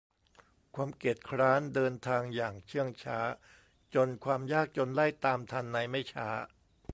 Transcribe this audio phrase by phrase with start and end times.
[0.75, 3.19] ความเกียจคร้านเดินทางอย่างเชื่องช้า
[3.95, 6.27] จนความยากจนไล่ตามทันในไม่ช้า